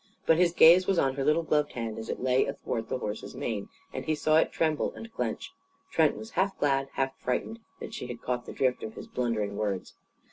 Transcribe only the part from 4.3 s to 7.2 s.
it tremble and clench. Trent was half glad, half